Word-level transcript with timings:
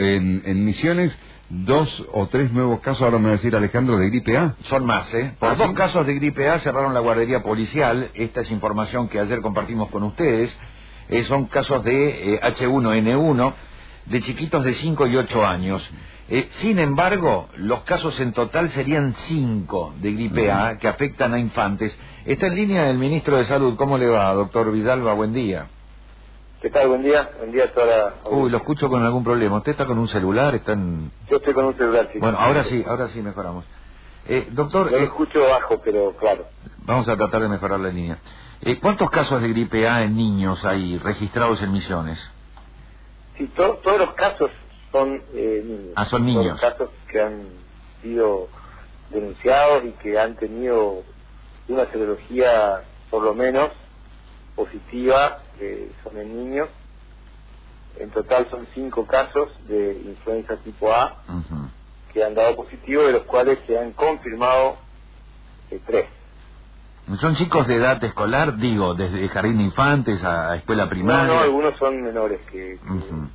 en, 0.00 0.42
en 0.44 0.64
Misiones 0.64 1.16
dos 1.50 2.06
o 2.12 2.28
tres 2.28 2.52
nuevos 2.52 2.80
casos, 2.80 3.02
ahora 3.02 3.18
me 3.18 3.24
va 3.24 3.30
a 3.30 3.32
decir 3.32 3.54
Alejandro, 3.54 3.98
de 3.98 4.08
gripe 4.08 4.38
A. 4.38 4.54
Son 4.62 4.86
más, 4.86 5.12
¿eh? 5.14 5.34
Por 5.38 5.50
¿Ah, 5.50 5.54
dos 5.56 5.68
sí? 5.68 5.74
casos 5.74 6.06
de 6.06 6.14
gripe 6.14 6.48
A 6.48 6.60
cerraron 6.60 6.94
la 6.94 7.00
guardería 7.00 7.42
policial. 7.42 8.10
Esta 8.14 8.40
es 8.40 8.50
información 8.50 9.08
que 9.08 9.18
ayer 9.18 9.40
compartimos 9.40 9.90
con 9.90 10.04
ustedes. 10.04 10.56
Eh, 11.08 11.24
son 11.24 11.46
casos 11.46 11.82
de 11.82 12.34
eh, 12.34 12.40
H1N1 12.40 13.52
de 14.06 14.20
chiquitos 14.22 14.64
de 14.64 14.74
5 14.74 15.06
y 15.08 15.16
8 15.16 15.46
años. 15.46 15.90
Eh, 16.28 16.48
sin 16.60 16.78
embargo, 16.78 17.48
los 17.56 17.82
casos 17.82 18.18
en 18.20 18.32
total 18.32 18.70
serían 18.70 19.12
5 19.14 19.94
de 20.00 20.12
gripe 20.12 20.52
A 20.52 20.78
que 20.78 20.86
afectan 20.86 21.34
a 21.34 21.40
infantes. 21.40 21.96
Está 22.24 22.46
en 22.46 22.54
línea 22.54 22.88
el 22.90 22.98
ministro 22.98 23.36
de 23.36 23.44
Salud. 23.44 23.74
¿Cómo 23.76 23.98
le 23.98 24.06
va, 24.06 24.32
doctor 24.34 24.70
Villalba? 24.70 25.14
Buen 25.14 25.32
día. 25.32 25.66
¿Qué 26.60 26.70
tal? 26.70 26.88
Buen 26.88 27.02
día. 27.02 27.30
Buen 27.38 27.52
día 27.52 27.64
a 27.64 27.72
toda 27.72 27.86
la... 27.86 28.14
Uy, 28.30 28.50
lo 28.50 28.58
escucho 28.58 28.88
con 28.88 29.02
algún 29.02 29.24
problema. 29.24 29.56
¿Usted 29.58 29.72
está 29.72 29.86
con 29.86 29.98
un 29.98 30.08
celular? 30.08 30.54
¿Está 30.54 30.72
en... 30.72 31.10
Yo 31.30 31.36
estoy 31.36 31.54
con 31.54 31.64
un 31.66 31.76
celular, 31.76 32.08
sí. 32.12 32.18
Bueno, 32.18 32.38
ahora 32.38 32.64
sí, 32.64 32.84
ahora 32.86 33.08
sí 33.08 33.22
mejoramos. 33.22 33.64
Eh, 34.26 34.48
doctor, 34.50 34.90
Yo 34.90 34.96
lo 34.98 35.02
eh, 35.02 35.06
escucho 35.06 35.40
bajo, 35.48 35.80
pero 35.82 36.14
claro. 36.16 36.46
Vamos 36.84 37.08
a 37.08 37.16
tratar 37.16 37.42
de 37.42 37.48
mejorar 37.48 37.80
la 37.80 37.88
línea. 37.88 38.18
Eh, 38.62 38.78
¿Cuántos 38.78 39.08
casos 39.10 39.40
de 39.40 39.48
gripe 39.48 39.88
A 39.88 40.02
en 40.02 40.14
niños 40.16 40.62
hay 40.64 40.98
registrados 40.98 41.62
en 41.62 41.72
Misiones? 41.72 42.18
Sí, 43.38 43.46
to- 43.48 43.78
todos 43.82 43.98
los 43.98 44.12
casos 44.14 44.50
son 44.92 45.14
eh, 45.32 45.62
niños. 45.64 45.92
Ah, 45.96 46.06
son 46.06 46.26
niños. 46.26 46.46
los 46.46 46.60
casos 46.60 46.90
que 47.10 47.20
han 47.22 47.48
sido 48.02 48.50
denunciados 49.08 49.84
y 49.86 49.92
que 49.92 50.18
han 50.18 50.36
tenido 50.36 51.04
una 51.68 51.86
serología, 51.86 52.84
por 53.08 53.22
lo 53.22 53.34
menos, 53.34 53.70
positiva, 54.64 55.38
eh, 55.58 55.90
son 56.04 56.18
en 56.18 56.36
niños. 56.36 56.68
En 57.98 58.10
total 58.10 58.46
son 58.50 58.66
cinco 58.74 59.06
casos 59.06 59.48
de 59.66 59.92
influenza 60.04 60.56
tipo 60.62 60.92
A 60.92 61.22
que 62.12 62.24
han 62.24 62.34
dado 62.34 62.56
positivo, 62.56 63.04
de 63.04 63.12
los 63.12 63.22
cuales 63.22 63.58
se 63.66 63.78
han 63.78 63.92
confirmado 63.92 64.76
eh, 65.70 65.80
tres. 65.86 66.06
¿Son 67.20 67.34
chicos 67.36 67.66
de 67.66 67.76
edad 67.76 68.02
escolar, 68.04 68.56
digo, 68.56 68.94
desde 68.94 69.26
jardín 69.28 69.58
de 69.58 69.64
infantes 69.64 70.22
a, 70.22 70.56
escuela 70.56 70.84
No, 70.84 70.90
primaria? 70.90 71.34
no, 71.34 71.40
algunos 71.40 71.76
son 71.78 72.02
menores 72.02 72.40
que, 72.50 72.78
que, 72.78 72.92
Ujú. 72.92 73.28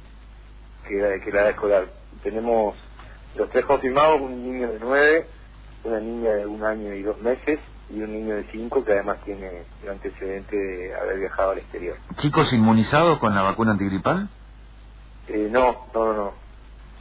que, 0.87 1.21
que 1.23 1.31
la 1.31 1.41
edad 1.41 1.49
escolar. 1.49 1.87
Tenemos 2.23 2.75
los 3.35 3.49
tres 3.49 3.65
confirmados, 3.65 4.21
un 4.21 4.43
niño 4.43 4.71
de 4.73 4.79
nueve, 4.79 5.27
una 5.83 5.99
niña 5.99 6.31
de 6.35 6.45
un 6.45 6.63
año 6.63 6.93
y 6.93 7.01
dos 7.03 7.19
meses 7.21 7.59
y 7.89 8.01
un 8.01 8.11
niño 8.13 8.35
de 8.35 8.43
cinco 8.51 8.83
que 8.83 8.93
además 8.93 9.17
tiene 9.23 9.63
el 9.83 9.89
antecedente 9.89 10.55
de 10.55 10.95
haber 10.95 11.19
viajado 11.19 11.51
al 11.51 11.59
exterior. 11.59 11.97
¿Chicos 12.17 12.51
inmunizados 12.53 13.19
con 13.19 13.35
la 13.35 13.41
vacuna 13.43 13.71
antigripal? 13.71 14.27
Eh, 15.27 15.47
no, 15.51 15.87
no, 15.93 16.13
no. 16.13 16.33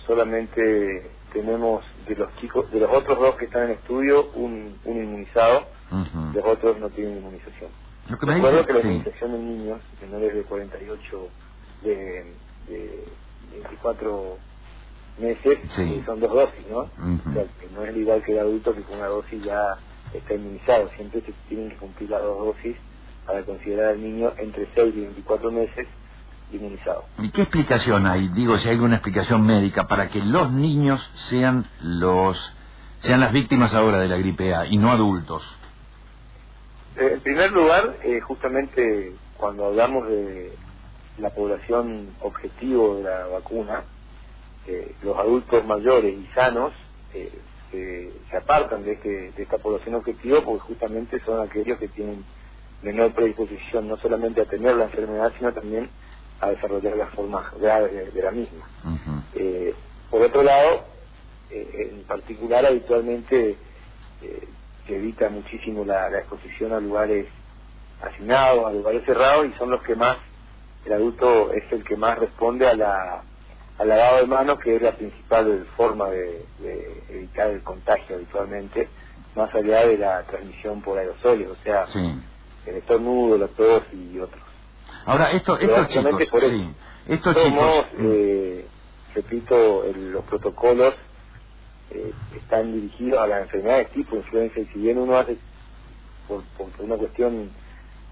Solamente 0.06 1.10
tenemos 1.32 1.84
de 2.06 2.14
los 2.16 2.34
chicos, 2.36 2.70
de 2.70 2.80
los 2.80 2.90
otros 2.92 3.18
dos 3.18 3.36
que 3.36 3.46
están 3.46 3.64
en 3.64 3.70
estudio, 3.72 4.30
un, 4.34 4.78
un 4.84 4.96
inmunizado, 4.96 5.66
los 6.34 6.44
otros 6.44 6.78
no 6.78 6.90
tienen 6.90 7.18
inmunización. 7.18 7.70
Lo 8.08 8.18
que 8.18 8.26
me 8.26 8.34
Recuerdo 8.34 8.58
dice, 8.58 8.66
que 8.66 8.72
la 8.74 8.80
sí. 8.82 8.88
inmunización 8.88 9.34
en 9.34 9.58
niños 9.58 9.80
menores 10.02 10.34
de 10.34 10.42
48, 10.42 11.28
de, 11.82 12.34
de 12.68 13.04
24 13.52 14.36
meses, 15.18 15.58
Sí. 15.74 15.82
eh, 15.82 16.02
son 16.04 16.20
dos 16.20 16.32
dosis, 16.32 16.66
¿no? 16.68 16.78
O 16.80 17.32
sea, 17.32 17.44
que 17.60 17.68
no 17.74 17.84
es 17.84 17.96
igual 17.96 18.22
que 18.22 18.32
el 18.32 18.38
adulto 18.40 18.74
que 18.74 18.82
con 18.82 18.98
una 18.98 19.06
dosis 19.06 19.42
ya 19.42 19.76
está 20.18 20.34
inmunizado. 20.34 20.90
Siempre 20.96 21.20
se 21.22 21.32
tienen 21.48 21.70
que 21.70 21.76
cumplir 21.76 22.10
las 22.10 22.22
dos 22.22 22.54
dosis 22.54 22.76
para 23.26 23.42
considerar 23.42 23.92
al 23.92 24.02
niño 24.02 24.32
entre 24.38 24.66
6 24.74 24.94
y 24.96 25.00
24 25.00 25.50
meses 25.50 25.86
inmunizado. 26.52 27.04
¿Y 27.18 27.30
qué 27.30 27.42
explicación 27.42 28.06
hay? 28.06 28.28
Digo, 28.28 28.58
si 28.58 28.68
hay 28.68 28.74
alguna 28.74 28.96
explicación 28.96 29.46
médica 29.46 29.88
para 29.88 30.08
que 30.08 30.20
los 30.20 30.52
niños 30.52 31.00
sean 31.30 31.66
los 31.80 32.38
sean 33.00 33.20
las 33.20 33.32
víctimas 33.32 33.74
ahora 33.74 33.98
de 33.98 34.08
la 34.08 34.16
gripe 34.16 34.54
A 34.54 34.66
y 34.66 34.78
no 34.78 34.90
adultos. 34.90 35.42
Eh, 36.96 37.10
en 37.14 37.20
primer 37.20 37.52
lugar, 37.52 37.96
eh, 38.02 38.20
justamente 38.20 39.12
cuando 39.36 39.66
hablamos 39.66 40.08
de 40.08 40.56
la 41.18 41.30
población 41.30 42.08
objetivo 42.20 42.96
de 42.96 43.02
la 43.02 43.26
vacuna, 43.26 43.84
eh, 44.66 44.94
los 45.02 45.18
adultos 45.18 45.64
mayores 45.66 46.14
y 46.14 46.26
sanos 46.34 46.72
eh, 47.12 47.30
se, 47.74 48.12
se 48.30 48.36
apartan 48.36 48.84
de, 48.84 48.92
este, 48.92 49.32
de 49.32 49.42
esta 49.42 49.58
población 49.58 49.96
objetivo 49.96 50.42
porque 50.42 50.60
justamente 50.60 51.20
son 51.20 51.40
aquellos 51.40 51.78
que 51.78 51.88
tienen 51.88 52.24
menor 52.82 53.12
predisposición 53.12 53.88
no 53.88 53.96
solamente 53.96 54.42
a 54.42 54.44
tener 54.44 54.76
la 54.76 54.84
enfermedad, 54.84 55.32
sino 55.38 55.52
también 55.52 55.88
a 56.40 56.50
desarrollar 56.50 56.96
las 56.96 57.10
formas 57.10 57.52
graves 57.58 57.92
de, 57.92 58.10
de 58.10 58.22
la 58.22 58.30
misma. 58.30 58.68
Eh, 59.34 59.74
por 60.10 60.22
otro 60.22 60.42
lado, 60.42 60.84
eh, 61.50 61.90
en 61.92 62.04
particular 62.04 62.64
habitualmente 62.66 63.56
eh, 64.22 64.48
se 64.86 64.96
evita 64.96 65.28
muchísimo 65.30 65.84
la, 65.84 66.10
la 66.10 66.18
exposición 66.18 66.72
a 66.72 66.80
lugares 66.80 67.26
hacinados, 68.02 68.66
a 68.66 68.72
lugares 68.72 69.04
cerrados 69.06 69.46
y 69.46 69.58
son 69.58 69.70
los 69.70 69.82
que 69.82 69.94
más, 69.94 70.18
el 70.84 70.92
adulto 70.92 71.52
es 71.52 71.64
el 71.72 71.82
que 71.84 71.96
más 71.96 72.18
responde 72.18 72.68
a 72.68 72.74
la, 72.74 73.22
al 73.78 73.88
lavado 73.88 74.18
de 74.22 74.26
manos, 74.28 74.58
que 74.62 74.76
es 74.76 74.82
la 74.82 74.96
principal 74.96 75.66
forma 75.76 76.10
de, 76.10 76.48
de 76.58 77.04
evitar 77.10 77.50
el 77.50 77.62
contagio 77.62 78.16
habitualmente, 78.16 78.90
más 79.34 79.54
allá 79.54 79.86
de 79.88 79.98
la 79.98 80.24
transmisión 80.26 80.82
por 80.82 80.98
aerosoles, 80.98 81.48
o 81.48 81.56
sea, 81.56 81.86
Sí. 81.88 82.22
el 82.66 82.76
estornudo, 82.76 83.38
la 83.38 83.48
tos 83.48 83.84
y 83.92 84.18
otros. 84.20 84.42
Ahora, 85.06 85.32
esto, 85.32 85.58
estos 85.58 85.88
chicos, 85.88 86.24
por 86.30 86.44
eso. 86.44 86.50
sí, 86.56 86.76
estos 87.06 87.34
chicos, 87.36 87.52
modos, 87.54 87.86
mm, 87.98 88.06
eh, 88.12 88.70
repito, 89.14 89.84
el- 89.86 90.10
los 90.12 90.24
protocolos 90.26 90.94
eh, 91.90 92.16
están 92.30 92.72
dirigidos 92.72 93.20
a 93.20 93.26
las 93.28 93.42
enfermedades 93.42 93.90
tipo 93.92 94.16
influenza 94.16 94.60
y 94.60 94.66
si 94.68 94.78
bien 94.80 94.98
uno 94.98 95.16
hace 95.18 95.38
por, 96.26 96.48
por- 96.52 96.72
una 96.80 96.96
cuestión 96.98 97.54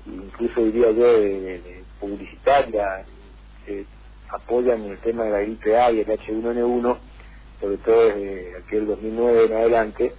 incluso 0.06 0.62
diría 0.62 0.90
yo 0.92 1.20
de, 1.20 1.60
publicitaria 2.00 3.06
se 3.66 3.88
apoyan 4.32 4.82
el 4.84 4.98
tema 4.98 5.24
de 5.24 5.30
la 5.30 5.40
gripe 5.40 5.78
A 5.78 5.92
y 5.92 6.00
el 6.00 6.06
H1N1 6.06 6.96
sobre 7.60 7.76
todo 7.78 8.06
desde 8.06 8.56
aquel 8.58 8.86
2009 8.86 9.44
en 9.46 9.52
adelante 9.52 10.12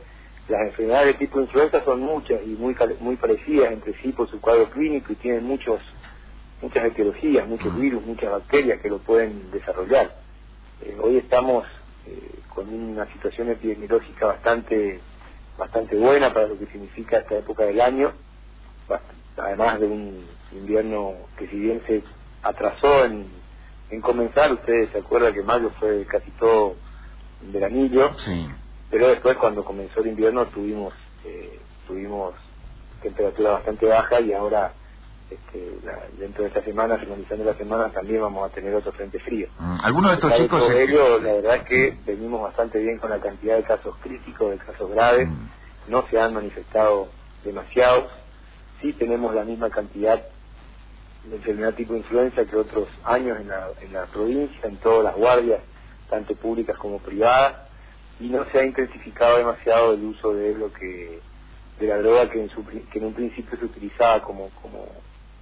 las 0.47 0.61
enfermedades 0.61 1.07
de 1.07 1.25
tipo 1.25 1.39
influenza 1.39 1.83
son 1.83 2.01
muchas 2.01 2.41
y 2.45 2.49
muy 2.49 2.75
muy 2.99 3.15
parecidas 3.15 3.71
entre 3.71 3.93
sí 4.01 4.11
por 4.11 4.29
su 4.29 4.41
cuadro 4.41 4.69
clínico 4.69 5.13
y 5.13 5.15
tienen 5.15 5.43
muchos 5.45 5.79
muchas 6.61 6.85
etiologías, 6.85 7.47
muchos 7.47 7.75
virus, 7.77 8.05
muchas 8.05 8.31
bacterias 8.31 8.81
que 8.81 8.89
lo 8.89 8.99
pueden 8.99 9.51
desarrollar. 9.51 10.15
Eh, 10.81 10.97
hoy 11.01 11.17
estamos 11.17 11.65
eh, 12.07 12.39
con 12.53 12.73
una 12.73 13.05
situación 13.11 13.49
epidemiológica 13.49 14.27
bastante 14.27 14.99
bastante 15.57 15.95
buena 15.97 16.33
para 16.33 16.47
lo 16.47 16.57
que 16.57 16.65
significa 16.67 17.19
esta 17.19 17.37
época 17.37 17.63
del 17.63 17.79
año, 17.79 18.11
además 19.37 19.79
de 19.79 19.85
un 19.85 20.25
invierno 20.51 21.13
que 21.37 21.47
si 21.47 21.59
bien 21.59 21.81
se 21.85 22.01
atrasó 22.41 23.05
en, 23.05 23.27
en 23.89 24.01
comenzar, 24.01 24.51
ustedes 24.53 24.89
se 24.91 24.99
acuerdan 24.99 25.33
que 25.33 25.43
mayo 25.43 25.69
fue 25.79 26.05
casi 26.05 26.31
todo 26.31 26.75
veranillo, 27.41 28.13
sí. 28.25 28.47
pero 28.89 29.07
después 29.09 29.37
cuando 29.37 29.63
comenzó 29.63 29.99
el 30.01 30.07
invierno 30.07 30.45
tuvimos 30.47 30.93
eh, 31.25 31.59
tuvimos 31.87 32.33
temperatura 33.01 33.51
bastante 33.51 33.85
baja 33.85 34.19
y 34.21 34.33
ahora 34.33 34.73
este, 35.29 35.77
la- 35.83 36.07
dentro 36.17 36.43
de 36.43 36.49
esta 36.49 36.63
semana, 36.63 36.97
finalizando 36.97 37.43
la 37.45 37.55
semana, 37.55 37.89
también 37.91 38.21
vamos 38.21 38.49
a 38.49 38.53
tener 38.53 38.73
otro 38.75 38.91
frente 38.91 39.19
frío. 39.19 39.47
Mm, 39.57 39.77
Algunos 39.83 40.11
de 40.11 40.15
estos 40.15 40.31
pesar 40.31 40.45
chicos... 40.45 40.69
es- 40.69 40.89
ello, 40.89 41.19
la 41.19 41.33
verdad 41.33 41.55
es 41.57 41.63
que 41.63 41.97
venimos 42.05 42.41
bastante 42.41 42.79
bien 42.79 42.99
con 42.99 43.09
la 43.09 43.19
cantidad 43.19 43.55
de 43.57 43.63
casos 43.63 43.95
críticos, 44.01 44.51
de 44.51 44.57
casos 44.59 44.89
graves, 44.91 45.27
Mm. 45.29 45.47
no 45.91 46.05
se 46.09 46.19
han 46.19 46.33
manifestado 46.33 47.09
demasiados, 47.43 48.11
sí 48.81 48.93
tenemos 48.93 49.33
la 49.33 49.43
misma 49.43 49.69
cantidad 49.69 50.23
de 51.25 51.35
enfermedad 51.37 51.73
tipo 51.73 51.95
influenza 51.95 52.45
que 52.45 52.55
otros 52.55 52.87
años 53.05 53.39
en 53.39 53.47
la, 53.47 53.67
en 53.81 53.93
la 53.93 54.05
provincia, 54.07 54.59
en 54.67 54.77
todas 54.77 55.03
las 55.05 55.15
guardias, 55.15 55.61
tanto 56.09 56.35
públicas 56.35 56.77
como 56.77 56.99
privadas, 56.99 57.55
y 58.19 58.29
no 58.29 58.45
se 58.51 58.59
ha 58.59 58.65
intensificado 58.65 59.37
demasiado 59.37 59.93
el 59.93 60.03
uso 60.03 60.33
de 60.33 60.53
lo 60.55 60.71
que 60.71 61.19
de 61.79 61.87
la 61.87 61.97
droga 61.97 62.29
que 62.29 62.41
en, 62.43 62.49
su 62.49 62.63
que 62.65 62.99
en 62.99 63.05
un 63.05 63.13
principio 63.13 63.57
se 63.57 63.65
utilizaba 63.65 64.21
como 64.21 64.49
como 64.61 64.85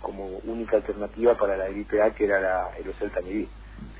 como 0.02 0.26
única 0.46 0.78
alternativa 0.78 1.36
para 1.36 1.58
la 1.58 1.68
gripe 1.68 2.02
A 2.02 2.12
que 2.12 2.24
era 2.26 2.40
la, 2.40 2.70
el 2.80 2.88
oseltamivir. 2.90 3.48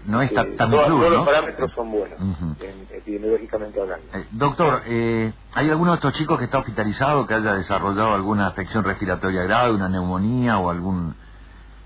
no 0.06 0.22
está 0.22 0.42
Eh, 0.44 0.56
tan 0.58 0.72
todos, 0.72 0.88
¿no? 0.90 1.10
los 1.10 1.26
parámetros 1.26 1.72
son 1.74 1.92
buenos, 1.92 2.20
en- 2.20 2.88
epidemiológicamente 2.98 3.80
hablando. 3.82 4.06
Eh, 4.18 4.26
doctor, 4.32 4.82
eh, 4.88 5.32
¿hay 5.54 5.70
alguno 5.70 5.92
de 5.92 5.96
estos 5.98 6.14
chicos 6.14 6.40
que 6.40 6.46
está 6.46 6.60
hospitalizado 6.60 7.28
que 7.28 7.34
haya 7.36 7.54
desarrollado 7.54 8.14
alguna 8.16 8.48
afección 8.48 8.84
respiratoria 8.84 9.44
grave, 9.44 9.74
una 9.74 9.90
neumonía 9.90 10.58
o 10.58 10.70
algún 10.72 11.16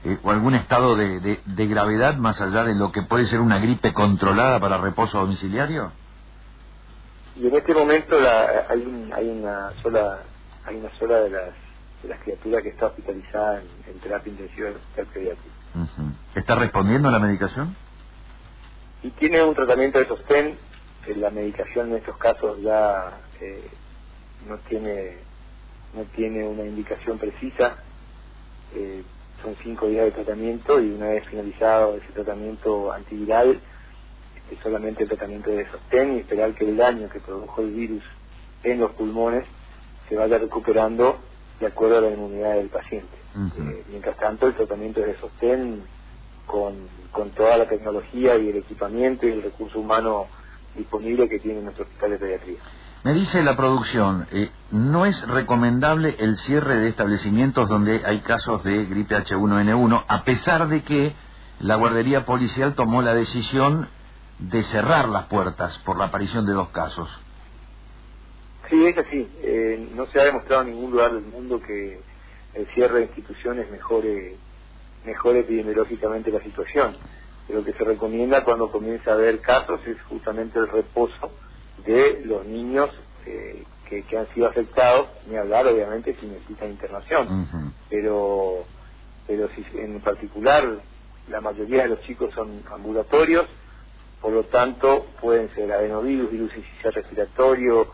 eh, 0.05 0.19
o 0.23 0.31
algún 0.31 0.55
estado 0.55 0.95
de, 0.95 1.19
de- 1.19 1.41
de 1.45 1.67
gravedad 1.67 2.15
más 2.17 2.39
allá 2.41 2.63
de 2.63 2.75
lo 2.75 2.91
que 2.91 3.01
puede 3.03 3.25
ser 3.25 3.41
una 3.41 3.59
gripe 3.59 3.93
controlada 3.93 4.59
para 4.59 4.77
reposo 4.77 5.19
domiciliario? 5.19 5.93
Y 7.35 7.47
en 7.47 7.55
este 7.55 7.73
momento 7.73 8.19
la, 8.19 8.65
hay, 8.69 8.79
un- 8.81 9.13
hay 9.13 9.27
una 9.29 9.71
sola 9.81 10.23
hay 10.65 10.77
una 10.77 10.91
sola 10.97 11.19
de 11.19 11.29
las, 11.29 11.55
de 12.01 12.09
las 12.09 12.19
criaturas 12.21 12.63
que 12.63 12.69
está 12.69 12.87
hospitalizada 12.87 13.61
en, 13.61 13.83
en 13.87 13.99
terapia 13.99 14.31
intensiva 14.31 14.67
del 14.69 14.77
hospital 14.77 15.07
pediátrico. 15.13 15.55
¿Está 16.35 16.55
respondiendo 16.55 17.09
a 17.09 17.11
la 17.11 17.19
medicación? 17.19 17.75
y 19.03 19.11
tiene 19.11 19.43
un 19.43 19.53
tratamiento 19.53 19.99
de 19.99 20.07
sostén, 20.07 20.57
la 21.17 21.29
medicación 21.29 21.89
en 21.91 21.97
estos 21.97 22.17
casos 22.17 22.59
ya 22.63 23.21
eh, 23.39 23.77
no 24.47 24.57
tiene 24.67 25.27
no 25.93 26.03
tiene 26.15 26.47
una 26.47 26.63
indicación 26.63 27.19
precisa, 27.19 27.77
eh, 28.73 29.03
son 29.45 29.55
cinco 29.61 29.87
días 29.87 30.05
de 30.05 30.11
tratamiento 30.11 30.81
y 30.81 30.89
una 30.89 31.09
vez 31.09 31.25
finalizado 31.27 31.97
ese 31.97 32.11
tratamiento 32.13 32.91
antiviral, 32.91 33.59
este, 34.35 34.63
solamente 34.63 35.03
el 35.03 35.09
tratamiento 35.09 35.51
de 35.51 35.69
sostén 35.69 36.15
y 36.15 36.19
esperar 36.21 36.55
que 36.55 36.65
el 36.67 36.75
daño 36.75 37.07
que 37.09 37.19
produjo 37.19 37.61
el 37.61 37.71
virus 37.71 38.03
en 38.63 38.79
los 38.79 38.91
pulmones 38.93 39.45
se 40.09 40.15
vaya 40.15 40.39
recuperando 40.39 41.19
de 41.59 41.67
acuerdo 41.67 41.99
a 41.99 42.01
la 42.01 42.11
inmunidad 42.11 42.55
del 42.55 42.69
paciente. 42.69 43.15
Eh, 43.35 43.83
mientras 43.89 44.17
tanto, 44.17 44.47
el 44.47 44.55
tratamiento 44.55 45.01
es 45.01 45.07
de 45.07 45.17
sostén 45.19 45.83
con, 46.47 46.87
con 47.11 47.29
toda 47.31 47.57
la 47.57 47.67
tecnología 47.67 48.37
y 48.37 48.49
el 48.49 48.57
equipamiento 48.57 49.27
y 49.27 49.31
el 49.31 49.43
recurso 49.43 49.79
humano 49.79 50.27
disponible 50.75 51.29
que 51.29 51.39
tiene 51.39 51.61
nuestro 51.61 51.85
hospital 51.85 52.11
de 52.11 52.17
pediatría. 52.17 52.59
Me 53.05 53.13
dice 53.13 53.43
la 53.43 53.55
producción, 53.55 54.25
eh, 54.31 54.49
¿no 54.71 55.05
es 55.05 55.27
recomendable 55.27 56.15
el 56.17 56.37
cierre 56.37 56.77
de 56.77 56.89
establecimientos 56.89 57.69
donde 57.69 58.01
hay 58.03 58.21
casos 58.21 58.63
de 58.63 58.83
gripe 58.85 59.15
H1N1, 59.15 60.05
a 60.07 60.23
pesar 60.23 60.67
de 60.67 60.81
que 60.81 61.13
la 61.59 61.75
guardería 61.75 62.25
policial 62.25 62.73
tomó 62.73 63.03
la 63.03 63.13
decisión 63.13 63.87
de 64.39 64.63
cerrar 64.63 65.07
las 65.07 65.27
puertas 65.27 65.77
por 65.85 65.99
la 65.99 66.05
aparición 66.05 66.47
de 66.47 66.53
dos 66.53 66.69
casos? 66.69 67.07
Sí, 68.71 68.87
es 68.87 68.97
así. 68.97 69.29
Eh, 69.43 69.87
no 69.93 70.07
se 70.07 70.19
ha 70.19 70.23
demostrado 70.23 70.63
en 70.63 70.71
ningún 70.71 70.89
lugar 70.89 71.13
del 71.13 71.25
mundo 71.25 71.61
que 71.61 71.99
el 72.55 72.65
cierre 72.73 73.01
de 73.01 73.05
instituciones 73.05 73.69
mejore, 73.69 74.35
mejore 75.05 75.41
epidemiológicamente 75.41 76.31
la 76.31 76.41
situación. 76.41 76.97
Lo 77.49 77.63
que 77.63 77.73
se 77.73 77.83
recomienda 77.83 78.43
cuando 78.43 78.71
comienza 78.71 79.11
a 79.11 79.13
haber 79.13 79.41
casos 79.41 79.79
es 79.85 80.01
justamente 80.09 80.57
el 80.57 80.67
reposo 80.69 81.29
de 81.85 82.21
los 82.25 82.45
niños 82.45 82.89
eh, 83.25 83.63
que, 83.89 84.03
que, 84.03 84.17
han 84.17 84.27
sido 84.33 84.47
afectados, 84.47 85.07
ni 85.29 85.37
hablar 85.37 85.67
obviamente 85.67 86.15
si 86.19 86.25
necesitan 86.25 86.71
internación. 86.71 87.73
Pero 87.89 88.65
pero 89.27 89.49
si 89.49 89.65
en 89.79 89.99
particular 90.01 90.79
la 91.29 91.41
mayoría 91.41 91.83
de 91.83 91.89
los 91.89 92.01
chicos 92.01 92.33
son 92.33 92.61
ambulatorios, 92.71 93.47
por 94.21 94.33
lo 94.33 94.43
tanto 94.43 95.07
pueden 95.21 95.49
ser 95.55 95.71
adenovirus, 95.71 96.31
virus 96.31 96.51
respiratorio, 96.83 97.87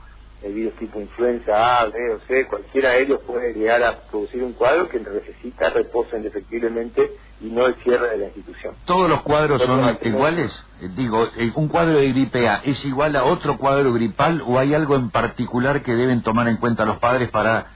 el 0.44 0.54
virus 0.54 0.74
tipo 0.76 1.00
influenza 1.00 1.82
A, 1.82 1.86
B 1.86 2.14
o 2.16 2.20
C, 2.28 2.48
cualquiera 2.48 2.92
de 2.92 3.04
ellos 3.04 3.20
puede 3.28 3.54
llegar 3.54 3.84
a 3.84 4.00
producir 4.02 4.44
un 4.44 4.54
cuadro 4.54 4.90
que 4.90 5.00
necesita 5.00 5.70
reposo 5.70 6.18
indefectiblemente 6.18 7.12
y 7.42 7.46
no 7.46 7.68
el 7.68 7.76
cierre 7.84 8.10
de 8.10 8.18
la 8.18 8.26
institución. 8.26 8.76
¿Todos 8.86 9.10
los 9.10 9.22
cuadros 9.22 9.62
son 9.62 9.98
iguales? 10.02 10.52
Digo, 10.96 11.28
eh, 11.38 11.52
¿un 11.56 11.68
cuadro 11.68 12.00
de 12.00 12.10
gripe 12.10 12.48
A 12.48 12.62
es 12.64 12.84
igual 12.86 13.16
a 13.16 13.24
otro 13.24 13.58
cuadro 13.58 13.94
gripal 13.94 14.44
o 14.48 14.58
hay 14.58 14.74
algo 14.74 14.96
en 14.96 15.12
particular 15.12 15.84
que 15.84 15.94
deben 15.94 16.24
tomar 16.24 16.48
en 16.48 16.58
cuenta 16.58 16.86
los 16.86 16.98
padres 16.98 17.30
para 17.30 17.68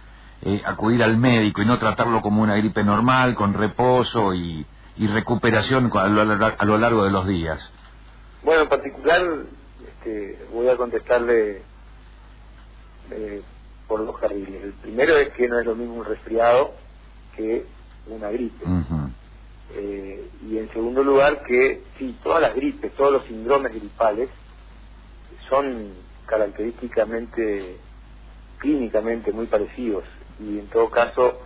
eh, 0.41 0.61
acudir 0.65 1.03
al 1.03 1.17
médico 1.17 1.61
y 1.61 1.65
no 1.65 1.77
tratarlo 1.77 2.21
como 2.21 2.41
una 2.41 2.55
gripe 2.55 2.83
normal, 2.83 3.35
con 3.35 3.53
reposo 3.53 4.33
y, 4.33 4.65
recuperación 4.97 5.91
a 5.93 6.07
lo, 6.07 6.77
largo 6.77 7.03
de 7.03 7.11
los 7.11 7.27
días? 7.27 7.59
Bueno, 8.43 8.61
en 8.61 8.69
particular 8.69 9.21
este, 9.85 10.39
voy 10.53 10.69
a 10.69 10.77
contestarle 10.77 11.63
eh, 13.11 13.41
por 13.87 14.05
dos 14.05 14.17
carriles. 14.17 14.63
El 14.63 14.73
primero 14.73 15.17
es 15.17 15.29
que 15.33 15.47
no 15.47 15.59
es 15.59 15.65
lo 15.65 15.75
mismo 15.75 15.95
un 15.95 16.05
resfriado 16.05 16.73
que 17.35 17.65
una 18.07 18.29
gripe. 18.29 18.65
Eh, 19.73 20.29
y 20.47 20.57
en 20.57 20.69
segundo 20.71 21.03
lugar 21.03 21.43
que 21.43 21.81
sí, 21.97 22.17
todas 22.23 22.41
las 22.41 22.55
gripes, 22.55 22.93
todos 22.93 23.11
los 23.11 23.25
síndromes 23.25 23.73
gripales 23.73 24.29
son 25.49 25.89
característicamente, 26.25 27.77
clínicamente 28.59 29.31
muy 29.31 29.47
parecidos 29.47 30.03
y 30.39 30.59
en 30.59 30.67
todo 30.67 30.89
caso 30.89 31.39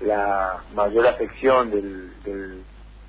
la 0.00 0.62
mayor 0.74 1.06
afección 1.06 1.70
del, 1.70 2.12
del 2.24 2.62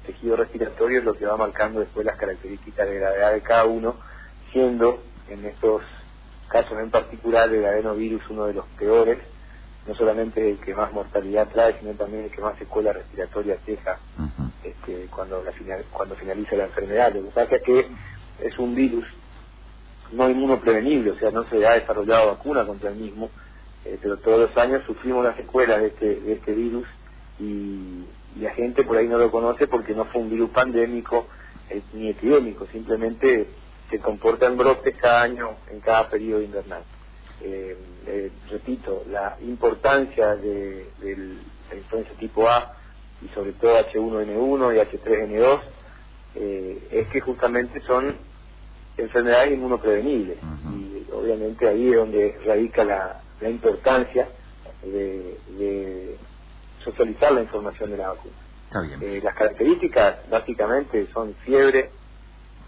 tejido 0.05 0.35
respiratorio 0.35 0.99
es 0.99 1.05
lo 1.05 1.15
que 1.15 1.25
va 1.25 1.37
marcando 1.37 1.79
después 1.79 2.05
las 2.05 2.17
características 2.17 2.87
de 2.87 2.99
gravedad 2.99 3.33
de 3.33 3.41
cada 3.41 3.65
uno, 3.65 3.95
siendo 4.51 4.99
en 5.29 5.45
estos 5.45 5.81
casos 6.47 6.77
en 6.79 6.91
particular 6.91 7.53
el 7.53 7.65
adenovirus 7.65 8.21
uno 8.29 8.45
de 8.45 8.53
los 8.53 8.65
peores, 8.77 9.19
no 9.87 9.95
solamente 9.95 10.49
el 10.49 10.57
que 10.59 10.73
más 10.73 10.93
mortalidad 10.93 11.49
trae, 11.49 11.77
sino 11.79 11.91
también 11.93 12.25
el 12.25 12.31
que 12.31 12.41
más 12.41 12.57
secuela 12.57 12.93
respiratoria 12.93 13.57
deja 13.65 13.99
este, 14.63 15.07
cuando, 15.07 15.43
la 15.43 15.51
cuando 15.91 16.15
finaliza 16.15 16.55
la 16.55 16.65
enfermedad. 16.65 17.13
Lo 17.13 17.23
que 17.23 17.29
pasa 17.29 17.55
es 17.55 17.63
que 17.63 17.87
es 18.41 18.57
un 18.59 18.75
virus 18.75 19.05
no 20.13 20.29
inmunoprevenible, 20.29 21.11
o 21.11 21.17
sea, 21.17 21.31
no 21.31 21.43
se 21.49 21.65
ha 21.65 21.73
desarrollado 21.73 22.27
vacuna 22.27 22.65
contra 22.65 22.89
el 22.89 22.95
mismo, 22.95 23.29
eh, 23.85 23.97
pero 24.01 24.17
todos 24.17 24.49
los 24.49 24.57
años 24.57 24.83
sufrimos 24.85 25.23
las 25.23 25.35
secuelas 25.35 25.81
de 25.81 25.87
este, 25.87 26.15
de 26.21 26.33
este 26.33 26.53
virus 26.53 26.87
y, 27.39 28.05
la 28.39 28.49
gente 28.55 28.83
por 28.83 28.97
ahí 28.97 29.07
no 29.07 29.19
lo 29.19 29.29
conoce 29.29 29.67
porque 29.67 29.93
no 29.93 30.05
fue 30.05 30.19
un 30.19 30.31
virus 30.31 30.49
pandémico 30.49 31.27
eh, 31.69 31.83
ni 31.93 32.09
epidémico, 32.09 32.65
simplemente 32.71 33.47
se 33.93 33.99
comporta 33.99 34.47
en 34.47 34.57
brotes 34.57 34.95
cada 34.99 35.21
año 35.21 35.51
en 35.69 35.79
cada 35.79 36.09
periodo 36.09 36.41
invernal. 36.41 36.81
Eh, 37.41 37.77
eh, 38.07 38.31
repito, 38.49 39.03
la 39.07 39.37
importancia 39.41 40.35
de, 40.35 40.87
la 41.69 41.75
influencia 41.75 42.15
tipo 42.17 42.49
A 42.49 42.73
y 43.21 43.27
sobre 43.35 43.51
todo 43.53 43.77
H1N1 43.77 44.75
y 44.75 44.97
H3N2 44.97 45.59
eh, 46.35 46.87
es 46.89 47.07
que 47.09 47.21
justamente 47.21 47.81
son 47.81 48.15
enfermedades 48.97 49.53
inmunoprevenibles 49.53 50.39
y 50.71 51.05
obviamente 51.11 51.67
ahí 51.67 51.89
es 51.89 51.95
donde 51.95 52.39
radica 52.47 52.83
la, 52.83 53.21
importancia 53.47 54.27
de, 54.81 56.17
socializar 56.83 57.31
la 57.31 57.41
información 57.41 57.91
de 57.91 57.97
la 57.97 58.09
vacuna. 58.09 58.35
las 59.21 59.35
características 59.35 60.27
básicamente 60.31 61.07
son 61.13 61.35
fiebre 61.45 61.91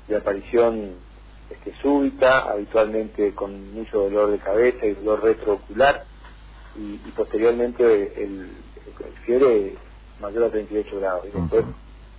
de 0.07 0.18
aparición 0.18 1.05
este, 1.50 1.74
súbita, 1.81 2.50
habitualmente 2.51 3.33
con 3.33 3.74
mucho 3.74 4.00
dolor 4.00 4.31
de 4.31 4.39
cabeza 4.39 4.86
y 4.86 4.94
dolor 4.94 5.24
retroocular, 5.24 6.03
y, 6.77 6.97
posteriormente 7.15 8.24
el, 8.24 8.50
fiebre 9.25 9.75
mayor 10.19 10.44
a 10.44 10.50
38 10.50 11.00
grados. 11.00 11.25
Y 11.25 11.39
después 11.39 11.65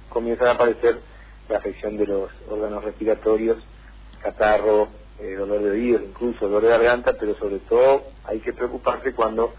comienzan 0.08 0.48
a 0.48 0.52
aparecer 0.52 1.00
la 1.48 1.58
afección 1.58 1.96
de 1.96 2.06
los 2.06 2.30
órganos 2.48 2.84
respiratorios, 2.84 3.58
catarro, 4.20 4.88
eh, 5.18 5.34
dolor 5.34 5.62
de 5.62 5.70
oídos, 5.70 6.02
incluso 6.02 6.46
dolor 6.46 6.62
de 6.62 6.68
garganta, 6.68 7.14
pero 7.18 7.36
sobre 7.36 7.58
todo 7.60 8.02
hay 8.24 8.40
que 8.40 8.52
preocuparse 8.52 9.12
cuando 9.14 9.54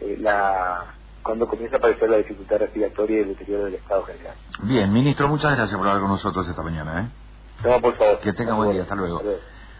eh, 0.00 0.16
la 0.20 0.94
cuando 1.22 1.48
comienza 1.48 1.76
a 1.76 1.78
aparecer 1.78 2.10
la 2.10 2.18
dificultad 2.18 2.58
respiratoria 2.58 3.18
y 3.18 3.22
el 3.22 3.28
deterioro 3.28 3.64
del 3.64 3.74
estado 3.76 4.02
general. 4.02 4.34
Bien, 4.62 4.92
ministro, 4.92 5.26
muchas 5.26 5.56
gracias 5.56 5.78
por 5.78 5.86
hablar 5.88 6.02
con 6.02 6.10
nosotros 6.10 6.46
esta 6.46 6.62
mañana. 6.62 7.00
¿eh? 7.00 7.23
No, 7.62 7.80
por 7.80 7.96
favor. 7.96 8.18
Que 8.20 8.32
tenga 8.32 8.54
buen 8.54 8.72
día, 8.72 8.82
hasta 8.82 8.94
luego. 8.94 9.22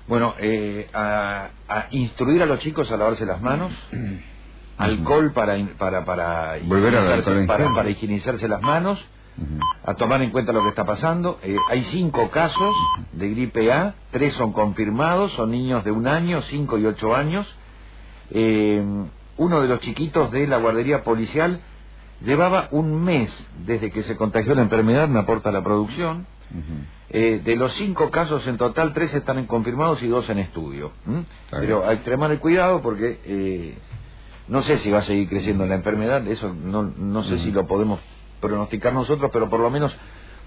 Bueno, 0.06 0.34
eh, 0.38 0.88
a, 0.92 1.50
instruir 1.90 2.42
a 2.42 2.46
los 2.46 2.60
chicos 2.60 2.90
a 2.92 2.96
lavarse 2.96 3.24
las 3.24 3.40
manos, 3.40 3.72
alcohol 4.78 5.32
para 5.32 5.56
para 5.78 6.04
para 6.04 6.58
volver 6.64 6.96
a 6.96 7.46
para, 7.46 7.74
para, 7.74 7.90
higienizarse 7.90 8.46
las 8.48 8.60
manos, 8.60 9.02
a 9.84 9.94
tomar 9.94 10.20
en 10.20 10.30
cuenta 10.30 10.52
lo 10.52 10.62
que 10.62 10.68
está 10.68 10.84
pasando. 10.84 11.38
Eh, 11.42 11.56
hay 11.70 11.84
cinco 11.84 12.30
casos 12.30 12.74
de 13.12 13.30
gripe 13.30 13.72
A, 13.72 13.94
tres 14.10 14.34
son 14.34 14.52
confirmados, 14.52 15.32
son 15.32 15.50
niños 15.50 15.84
de 15.84 15.90
un 15.90 16.06
año, 16.06 16.42
cinco 16.42 16.78
y 16.78 16.84
ocho 16.84 17.14
años. 17.14 17.46
Eh, 18.30 18.82
uno 19.36 19.60
de 19.60 19.68
los 19.68 19.80
chiquitos 19.80 20.30
de 20.30 20.46
la 20.46 20.58
guardería 20.58 21.02
policial 21.02 21.60
llevaba 22.20 22.68
un 22.70 23.02
mes 23.02 23.32
desde 23.66 23.90
que 23.90 24.02
se 24.02 24.16
contagió 24.16 24.54
la 24.54 24.62
enfermedad, 24.62 25.08
me 25.08 25.20
aporta 25.20 25.50
la 25.50 25.62
producción. 25.62 26.26
Eh, 27.10 27.40
de 27.44 27.56
los 27.56 27.72
cinco 27.74 28.10
casos 28.10 28.46
en 28.46 28.56
total, 28.56 28.92
tres 28.92 29.14
están 29.14 29.46
confirmados 29.46 30.02
y 30.02 30.08
dos 30.08 30.28
en 30.30 30.38
estudio. 30.38 30.92
Pero 31.50 31.86
a 31.86 31.92
extremar 31.92 32.30
el 32.32 32.40
cuidado 32.40 32.82
porque 32.82 33.20
eh, 33.24 33.78
no 34.48 34.62
sé 34.62 34.78
si 34.78 34.90
va 34.90 34.98
a 34.98 35.02
seguir 35.02 35.28
creciendo 35.28 35.66
la 35.66 35.76
enfermedad, 35.76 36.26
eso 36.26 36.52
no, 36.52 36.82
no 36.82 37.22
sé 37.22 37.38
si 37.38 37.52
lo 37.52 37.66
podemos 37.66 38.00
pronosticar 38.40 38.92
nosotros, 38.92 39.30
pero 39.32 39.48
por 39.48 39.60
lo 39.60 39.70
menos 39.70 39.96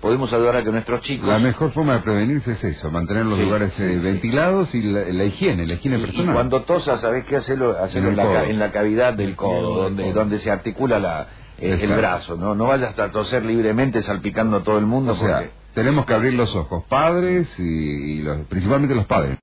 podemos 0.02 0.32
ayudar 0.32 0.58
a 0.58 0.64
que 0.64 0.72
nuestros 0.72 1.02
chicos... 1.02 1.28
La 1.28 1.40
mejor 1.40 1.72
forma 1.72 1.94
de 1.94 2.00
prevenirse 2.02 2.52
es 2.52 2.64
eso, 2.64 2.92
mantener 2.92 3.26
los 3.26 3.40
lugares 3.40 3.80
eh, 3.80 4.00
ventilados 4.04 4.74
y 4.76 4.82
la, 4.82 5.24
higiene, 5.24 5.66
la 5.66 5.74
higiene 5.76 6.00
personal. 6.00 6.32
Y 6.32 6.34
cuando 6.34 6.62
tosa, 6.64 7.00
¿sabés 7.00 7.26
qué? 7.26 7.38
Hacerlo, 7.38 7.82
hacerlo 7.82 8.10
en, 8.10 8.16
la, 8.18 8.44
en, 8.44 8.60
la, 8.60 8.72
cavidad 8.72 9.14
del 9.14 9.36
codo, 9.36 9.84
donde, 9.84 10.14
donde 10.14 10.38
se 10.40 10.52
articula 10.52 11.00
la, 11.00 11.28
el 11.60 11.96
brazo, 11.96 12.36
¿no? 12.36 12.54
No 12.54 12.66
vayas 12.68 12.98
a 13.00 13.10
toser 13.10 13.44
libremente 13.44 14.02
salpicando 14.02 14.58
a 14.58 14.64
todo 14.64 14.78
el 14.78 14.86
mundo. 14.86 15.14
O 15.14 15.16
sea, 15.16 15.50
tenemos 15.78 16.08
que 16.08 16.14
abrir 16.16 16.34
los 16.34 16.56
ojos, 16.56 16.86
padres 16.86 17.48
y, 17.60 18.24
los, 18.24 18.48
principalmente 18.48 18.96
los 18.96 19.06
padres. 19.06 19.36